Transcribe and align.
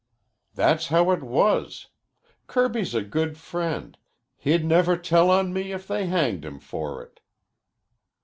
"That's 0.55 0.87
how 0.87 1.11
it 1.11 1.21
was. 1.21 1.89
Kirby's 2.47 2.95
a 2.95 3.03
good 3.03 3.37
friend. 3.37 3.95
He'd 4.35 4.65
never 4.65 4.97
tell 4.97 5.29
on 5.29 5.53
me 5.53 5.73
if 5.73 5.87
they 5.87 6.07
hanged 6.07 6.43
him 6.43 6.57
for 6.59 7.03
it." 7.03 7.19